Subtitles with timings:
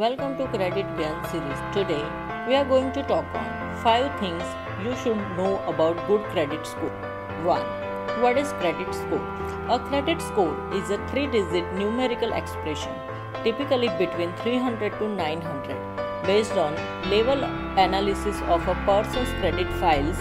[0.00, 1.60] Welcome to Credit Gyan series.
[1.74, 2.02] Today
[2.46, 3.46] we are going to talk on
[3.82, 4.42] 5 things
[4.84, 6.90] you should know about good credit score.
[7.44, 8.20] 1.
[8.24, 9.22] What is credit score?
[9.76, 12.92] A credit score is a 3 digit numerical expression
[13.42, 16.76] typically between 300 to 900 based on
[17.08, 17.48] level
[17.86, 20.18] analysis of a person's credit files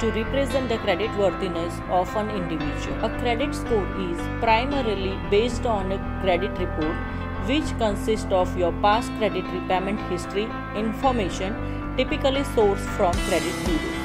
[0.00, 3.04] to represent the credit worthiness of an individual.
[3.04, 6.96] A credit score is primarily based on a credit report
[7.46, 11.54] which consists of your past credit repayment history information
[11.96, 14.02] typically sourced from credit bureaus.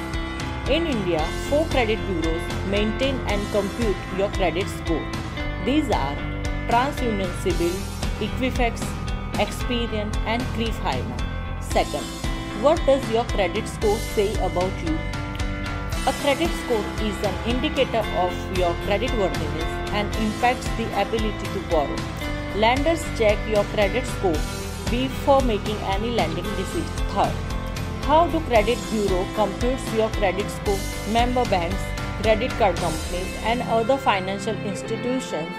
[0.70, 5.06] In India, four credit bureaus maintain and compute your credit score.
[5.66, 6.16] These are
[6.68, 7.76] TransUnion CIBIL,
[8.20, 8.82] Equifax,
[9.46, 10.76] Experian, and CRIF
[11.62, 12.04] Second,
[12.62, 14.98] what does your credit score say about you?
[16.08, 21.60] A credit score is an indicator of your credit worthiness and impacts the ability to
[21.70, 22.17] borrow.
[22.56, 24.40] Lenders check your credit score
[24.90, 26.84] before making any lending decision.
[27.14, 27.34] Third,
[28.04, 30.80] how do credit bureau computes your credit score?
[31.12, 31.82] Member banks,
[32.22, 35.50] credit card companies and other financial institutions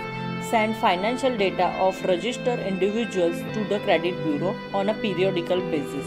[0.50, 6.06] send financial data of registered individuals to the credit bureau on a periodical basis.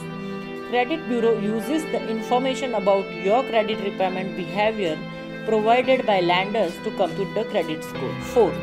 [0.70, 4.98] Credit bureau uses the information about your credit repayment behavior
[5.46, 8.16] provided by lenders to compute the credit score.
[8.34, 8.56] Fourth,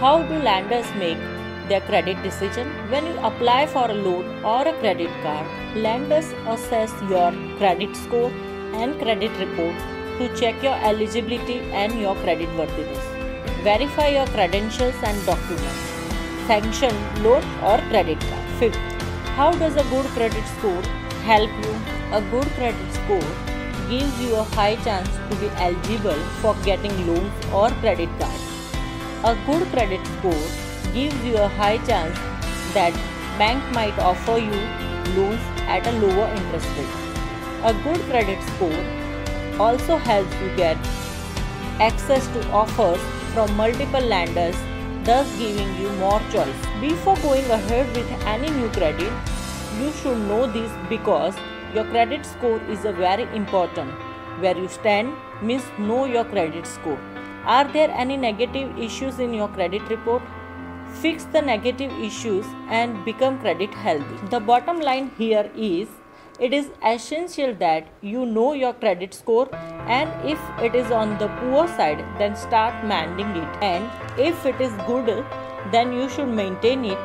[0.00, 1.18] how do lenders make
[1.70, 2.68] their credit decision.
[2.92, 5.46] When you apply for a loan or a credit card,
[5.86, 8.30] lenders assess your credit score
[8.82, 9.76] and credit report
[10.18, 13.04] to check your eligibility and your credit worthiness.
[13.68, 15.86] Verify your credentials and documents.
[16.46, 18.48] Sanction loan or credit card.
[18.58, 18.80] Fifth,
[19.38, 20.82] how does a good credit score
[21.28, 21.74] help you?
[22.18, 23.30] A good credit score
[23.88, 28.74] gives you a high chance to be eligible for getting loans or credit cards.
[29.24, 32.16] A good credit score gives you a high chance
[32.74, 32.92] that
[33.38, 34.60] bank might offer you
[35.16, 35.40] loans
[35.76, 36.96] at a lower interest rate.
[37.64, 38.84] A good credit score
[39.58, 40.76] also helps you get
[41.78, 43.00] access to offers
[43.32, 44.56] from multiple lenders
[45.04, 46.56] thus giving you more choice.
[46.80, 49.12] Before going ahead with any new credit,
[49.80, 51.34] you should know this because
[51.74, 53.90] your credit score is a very important.
[54.40, 56.98] Where you stand means know your credit score.
[57.44, 60.22] Are there any negative issues in your credit report?
[61.02, 64.26] Fix the negative issues and become credit healthy.
[64.28, 65.88] The bottom line here is
[66.38, 69.48] it is essential that you know your credit score
[69.86, 74.60] and if it is on the poor side then start mending it and if it
[74.60, 75.24] is good
[75.70, 76.98] then you should maintain it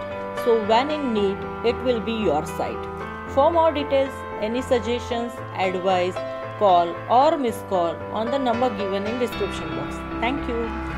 [0.46, 2.88] so when in need it will be your side.
[3.34, 6.16] For more details, any suggestions, advice,
[6.60, 9.96] call or miss call on the number given in description box.
[10.22, 10.86] Thank you.